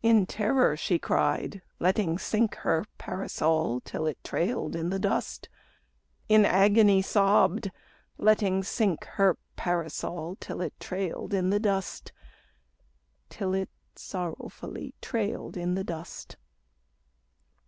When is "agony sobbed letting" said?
6.44-8.62